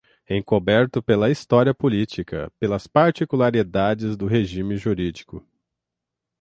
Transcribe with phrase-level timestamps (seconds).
[0.27, 5.45] encoberto pela história política, pelas particularidades do regime jurídico